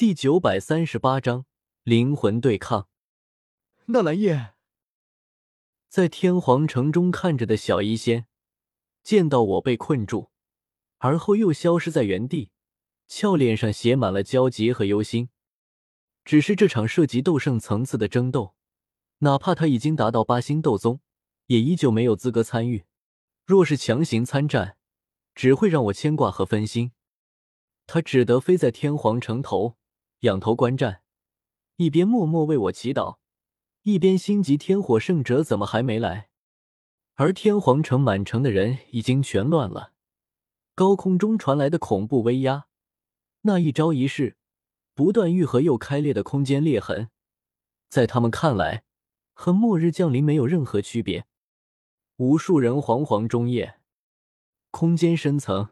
[0.00, 1.44] 第九百三十八章
[1.82, 2.88] 灵魂对抗。
[3.88, 4.54] 纳兰叶
[5.90, 8.24] 在天皇城中看着的小医仙，
[9.02, 10.30] 见到我被困住，
[10.96, 12.50] 而后又消失在原地，
[13.08, 15.28] 俏脸上写满了焦急和忧心。
[16.24, 18.54] 只是这场涉及斗圣层次的争斗，
[19.18, 21.02] 哪怕他已经达到八星斗宗，
[21.48, 22.86] 也依旧没有资格参与。
[23.44, 24.78] 若是强行参战，
[25.34, 26.92] 只会让我牵挂和分心。
[27.86, 29.76] 他只得飞在天皇城头。
[30.20, 31.02] 仰头观战，
[31.76, 33.16] 一边默默为我祈祷，
[33.82, 36.28] 一边心急天火圣者怎么还没来？
[37.14, 39.92] 而天皇城满城的人已经全乱了，
[40.74, 42.66] 高空中传来的恐怖威压，
[43.42, 44.36] 那一招一式
[44.94, 47.08] 不断愈合又开裂的空间裂痕，
[47.88, 48.84] 在他们看来
[49.32, 51.24] 和末日降临没有任何区别。
[52.16, 53.80] 无数人惶惶中夜，
[54.70, 55.70] 空间深层，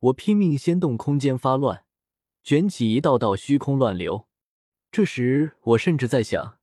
[0.00, 1.83] 我拼命掀动空间发乱。
[2.44, 4.28] 卷起一道道虚空乱流，
[4.92, 6.58] 这时我甚至在想，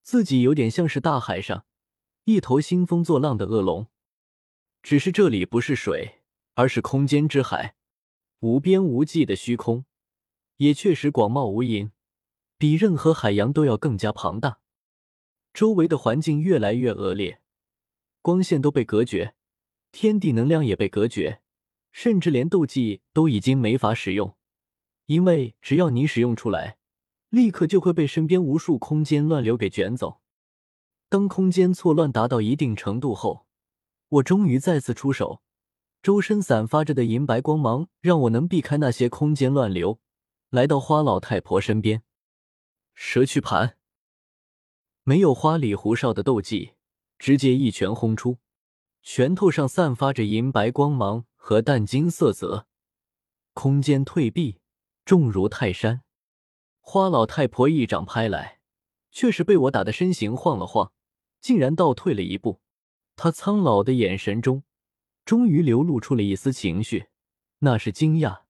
[0.00, 1.66] 自己有点像是大海上
[2.22, 3.88] 一头兴风作浪的恶龙，
[4.80, 6.20] 只是这里不是水，
[6.54, 7.74] 而是空间之海，
[8.38, 9.84] 无边无际的虚空，
[10.58, 11.90] 也确实广袤无垠，
[12.56, 14.60] 比任何海洋都要更加庞大。
[15.52, 17.40] 周围的环境越来越恶劣，
[18.22, 19.34] 光线都被隔绝，
[19.90, 21.40] 天地能量也被隔绝，
[21.90, 24.37] 甚至连斗技都已经没法使用。
[25.08, 26.76] 因为只要你使用出来，
[27.30, 30.20] 立刻就会被身边无数空间乱流给卷走。
[31.08, 33.46] 当空间错乱达到一定程度后，
[34.10, 35.40] 我终于再次出手，
[36.02, 39.98] 周身散发着的银白光芒让我能避开那些空间乱流，
[40.50, 42.02] 来到花老太婆身边。
[42.94, 43.78] 蛇躯盘，
[45.04, 46.72] 没有花里胡哨的斗技，
[47.18, 48.36] 直接一拳轰出，
[49.02, 52.66] 拳头上散发着银白光芒和淡金色泽，
[53.54, 54.58] 空间退避。
[55.08, 56.02] 重如泰山，
[56.80, 58.60] 花老太婆一掌拍来，
[59.10, 60.92] 却是被我打的身形晃了晃，
[61.40, 62.60] 竟然倒退了一步。
[63.16, 64.64] 她苍老的眼神中，
[65.24, 67.06] 终于流露出了一丝情绪，
[67.60, 68.42] 那是惊讶。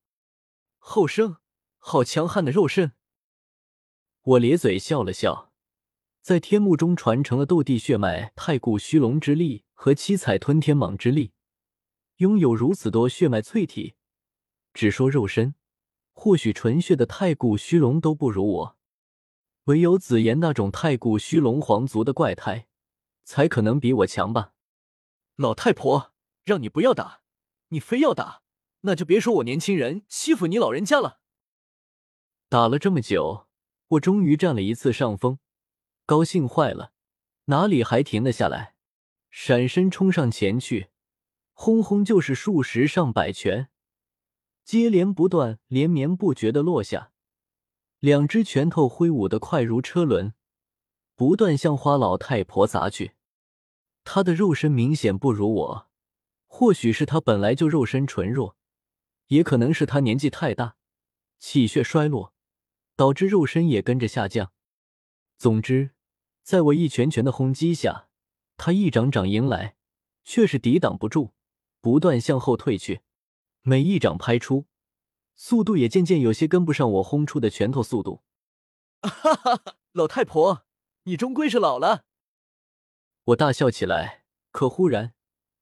[0.78, 1.36] 后生，
[1.78, 2.90] 好强悍的肉身！
[4.22, 5.52] 我咧嘴笑了笑，
[6.22, 11.30] 在天幕中传承了斗帝血脉太古虚龙之力和七彩吞天蟒之力，
[12.16, 13.94] 拥有如此多血脉淬体，
[14.74, 15.54] 只说肉身。
[16.20, 18.76] 或许纯血的太古虚龙都不如我，
[19.66, 22.66] 唯有紫妍那种太古虚龙皇族的怪胎，
[23.22, 24.52] 才可能比我强吧。
[25.36, 26.12] 老太婆，
[26.44, 27.20] 让你不要打，
[27.68, 28.42] 你非要打，
[28.80, 31.20] 那就别说我年轻人欺负你老人家了。
[32.48, 33.46] 打了这么久，
[33.90, 35.38] 我终于占了一次上风，
[36.04, 36.90] 高兴坏了，
[37.44, 38.74] 哪里还停得下来？
[39.30, 40.88] 闪身冲上前去，
[41.52, 43.70] 轰轰就是数十上百拳。
[44.68, 47.10] 接连不断、连绵不绝的落下，
[48.00, 50.34] 两只拳头挥舞的快如车轮，
[51.14, 53.12] 不断向花老太婆砸去。
[54.04, 55.88] 她的肉身明显不如我，
[56.46, 58.58] 或许是她本来就肉身纯弱，
[59.28, 60.76] 也可能是她年纪太大，
[61.38, 62.34] 气血衰落，
[62.94, 64.52] 导致肉身也跟着下降。
[65.38, 65.92] 总之，
[66.42, 68.10] 在我一拳拳的轰击下，
[68.58, 69.76] 她一掌掌迎来，
[70.24, 71.32] 却是抵挡不住，
[71.80, 73.00] 不断向后退去。
[73.68, 74.64] 每一掌拍出，
[75.36, 78.22] 速度也渐渐有些跟不上我轰出的拳头速度。
[79.02, 79.76] 哈哈哈！
[79.92, 80.64] 老太婆，
[81.02, 82.06] 你终归是老了。
[83.24, 85.12] 我大笑起来，可忽然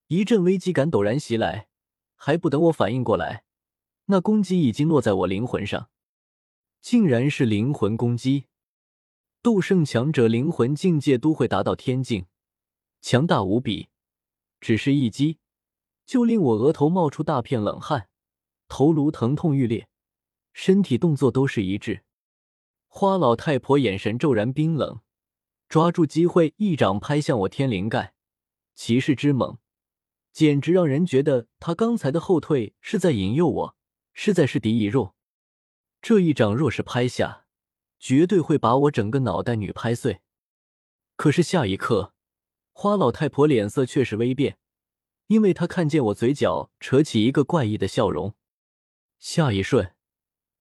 [0.07, 1.67] 一阵危机感陡然袭来，
[2.15, 3.43] 还不等我反应过来，
[4.05, 5.91] 那攻击已经落在我灵魂上，
[6.81, 8.45] 竟然是灵魂攻击。
[9.43, 12.27] 斗圣强者灵魂境界都会达到天境，
[13.03, 13.89] 强大无比，
[14.61, 15.41] 只是一击。
[16.07, 18.09] 就令我额头冒出大片冷汗，
[18.69, 19.89] 头颅疼痛欲裂，
[20.53, 22.05] 身体动作都是一致。
[22.87, 25.01] 花老太婆眼神骤然冰冷，
[25.69, 28.15] 抓住机会一掌拍向我天灵盖，
[28.75, 29.59] 气势之猛，
[30.33, 33.77] 简直让人觉得他刚才的后退是在引诱我，
[34.15, 35.17] 是在是敌意弱。
[36.01, 37.47] 这一掌若是拍下，
[37.99, 40.21] 绝对会把我整个脑袋女拍碎。
[41.17, 42.15] 可是下一刻，
[42.73, 44.59] 花老太婆脸色却是微变。
[45.29, 48.35] 因为他看见我嘴角扯起一个怪异的笑容，
[49.19, 49.95] 下一瞬，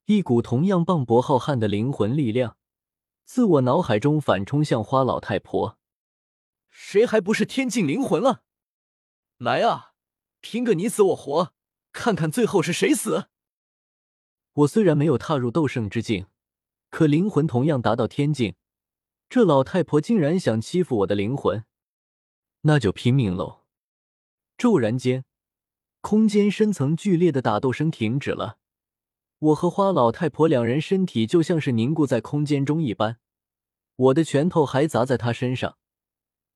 [0.05, 2.57] 一股同样磅礴浩瀚的灵魂力量
[3.23, 5.77] 自我脑海中反冲向花老太婆。
[6.69, 8.43] 谁还不是天境灵魂了？
[9.37, 9.93] 来啊，
[10.41, 11.53] 拼个你死我活，
[11.91, 13.27] 看看最后是谁死！
[14.53, 16.27] 我虽然没有踏入斗圣之境，
[16.89, 18.55] 可灵魂同样达到天境。
[19.27, 21.65] 这老太婆竟然想欺负我的灵魂，
[22.61, 23.64] 那就拼命喽！
[24.57, 25.25] 骤然间，
[26.01, 28.57] 空间深层剧烈的打斗声停止了。
[29.39, 33.17] 我和花老太婆两人身体就像是凝固在空间中一般，
[33.95, 35.77] 我的拳头还砸在她身上，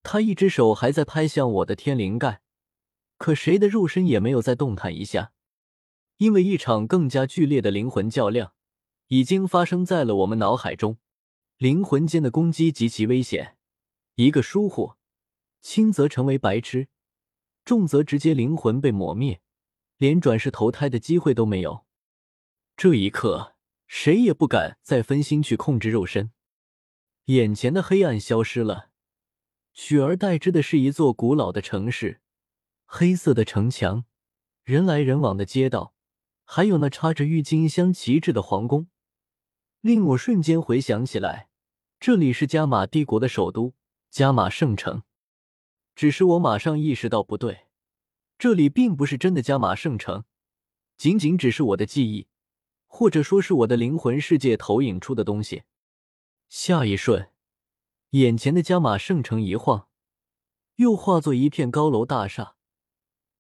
[0.02, 2.42] 她一只手还在拍向我的天灵盖，
[3.18, 5.34] 可谁的肉身也没有再动弹一下，
[6.18, 8.54] 因为一场更加剧烈的灵魂较量
[9.08, 10.98] 已经发生在了我们脑海中。
[11.58, 13.58] 灵魂间的攻击极其危险，
[14.16, 14.94] 一个疏忽，
[15.62, 16.88] 轻则成为白痴，
[17.70, 19.42] 重则直接灵魂被抹灭，
[19.98, 21.86] 连转世投胎的机会都没有。
[22.76, 23.54] 这一刻，
[23.86, 26.32] 谁也不敢再分心去控制肉身。
[27.26, 28.90] 眼前的黑暗消失了，
[29.72, 32.22] 取而代之的是一座古老的城市，
[32.88, 34.06] 黑色的城墙，
[34.64, 35.94] 人来人往的街道，
[36.46, 38.88] 还有那插着郁金香旗帜的皇宫，
[39.82, 41.50] 令我瞬间回想起来。
[42.00, 43.76] 这里是加玛帝国的首都
[44.10, 45.04] 加玛圣城，
[46.00, 47.68] 只是我马上意识到不对，
[48.38, 50.24] 这里并不是真的加玛圣城，
[50.96, 52.30] 仅仅只是我的记忆，
[52.88, 55.64] 或者说是我的灵魂世界投影出的东西。
[56.48, 57.32] 下一瞬，
[58.12, 59.90] 眼前的加玛圣城一晃，
[60.78, 62.56] 又化作一片高楼大厦，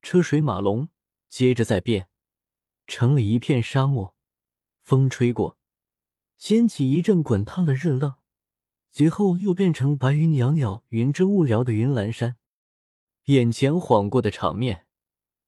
[0.01, 0.89] 车水马龙，
[1.29, 2.09] 接着再变，
[2.85, 4.13] 成了一片沙漠。
[4.81, 5.57] 风吹过，
[6.35, 8.17] 掀起一阵滚烫的热浪。
[8.91, 12.35] 随后又变成白云袅袅、云遮雾缭的云岚山，
[13.29, 14.87] 眼前晃过的场面，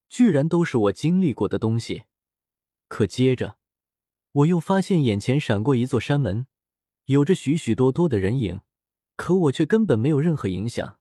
[0.08, 2.04] 居然都是我经历过的东西。
[2.88, 3.58] 可接着，
[4.34, 6.46] 我又发现眼前闪过一座山门，
[7.06, 8.62] 有着许许多多的人影，
[9.16, 11.00] 可我却根本没有任何影响。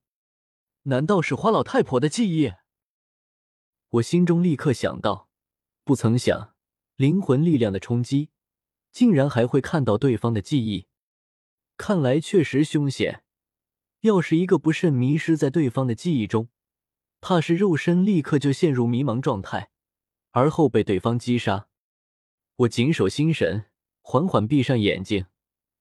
[0.85, 2.53] 难道是花老太婆的记忆？
[3.91, 5.29] 我心中立刻想到，
[5.85, 6.55] 不曾想
[6.97, 8.31] 灵魂力量的冲击，
[8.91, 10.87] 竟然还会看到对方的记忆。
[11.77, 13.23] 看来确实凶险，
[14.01, 16.49] 要是一个不慎迷失在对方的记忆中，
[17.21, 19.71] 怕是肉身立刻就陷入迷茫状态，
[20.31, 21.69] 而后被对方击杀。
[22.57, 23.67] 我紧守心神，
[24.01, 25.27] 缓缓闭上眼睛，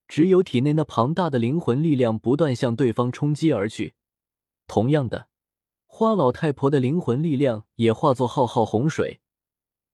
[0.07, 3.95] 只有体内那庞大的灵魂力量不断向对方冲击而去。
[4.68, 5.30] 同样的，
[5.86, 9.21] 花老太婆的灵魂力量也化作浩浩洪水，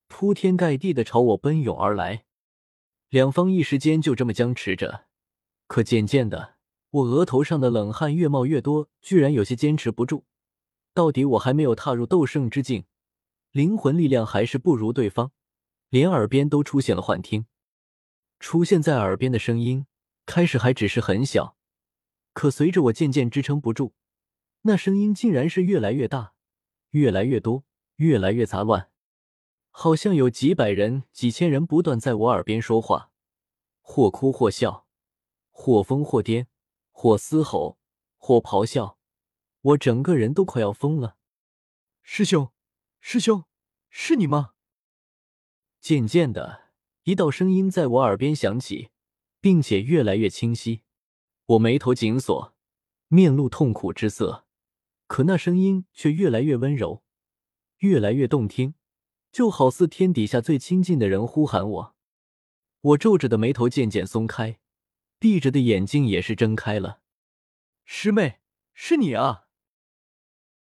[0.08, 2.26] 铺天盖地的朝我奔涌而来。
[3.10, 5.06] 两方一时间就这么僵持着。
[5.68, 6.56] 可渐渐的，
[6.90, 10.26] 我额头上的冷汗越冒越多，居然有些坚持不住。
[10.96, 12.86] 到底我还没有踏入斗圣之境，
[13.52, 15.34] 灵魂力量还是不如对方，
[15.90, 17.46] 连耳边都出现了幻听。
[18.40, 19.86] 出现在耳边的声音，
[20.26, 21.58] 开始还只是很小，
[22.32, 23.92] 可随着我渐渐支撑不住，
[24.62, 26.34] 那声音竟然是越来越大，
[26.92, 27.66] 越来越多，
[27.98, 28.90] 越来越杂乱，
[29.70, 33.12] 好像有几百人、几千人不断在我耳边说话，
[33.82, 34.86] 或哭或笑。
[35.58, 36.48] 或疯或癫，
[36.92, 37.78] 或嘶吼，
[38.18, 38.98] 或咆哮，
[39.66, 41.18] 我整个人都快要疯了。
[42.04, 42.52] 师兄，
[43.00, 43.46] 师兄，
[43.90, 44.52] 是你吗？
[45.80, 46.70] 渐渐的，
[47.04, 48.90] 一道声音在我耳边响起，
[49.42, 50.84] 并且越来越清晰。
[51.48, 52.56] 我眉头紧锁，
[53.08, 54.46] 面露痛苦之色。
[55.08, 57.04] 可那声音却越来越温柔，
[57.78, 58.76] 越来越动听，
[59.32, 61.96] 就好似天底下最亲近的人呼喊我。
[62.82, 64.60] 我皱着的眉头渐渐松开。
[65.18, 67.00] 闭着的眼睛也是睁开了，
[67.86, 68.42] 师妹，
[68.74, 69.45] 是你啊！